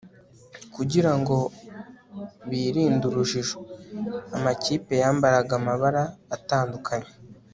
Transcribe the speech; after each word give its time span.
kugira 0.75 1.11
ngo 1.19 1.37
birinde 2.49 3.03
urujijo, 3.09 3.57
amakipe 4.35 4.93
yambaraga 5.01 5.53
amabara 5.59 6.03
atandukanye 6.35 7.11